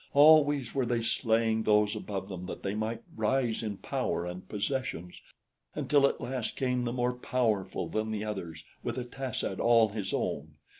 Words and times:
"Always 0.15 0.73
were 0.73 0.87
they 0.87 1.03
slaying 1.03 1.61
those 1.61 1.95
above 1.95 2.27
them 2.27 2.47
that 2.47 2.63
they 2.63 2.73
might 2.73 3.03
rise 3.15 3.61
in 3.61 3.77
power 3.77 4.25
and 4.25 4.49
possessions, 4.49 5.21
until 5.75 6.07
at 6.07 6.19
last 6.19 6.55
came 6.55 6.85
the 6.85 6.91
more 6.91 7.13
powerful 7.13 7.87
than 7.87 8.09
the 8.09 8.23
others 8.23 8.63
with 8.81 8.97
a 8.97 9.03
tas 9.03 9.43
ad 9.43 9.59
all 9.59 9.89
his 9.89 10.11
own. 10.11 10.55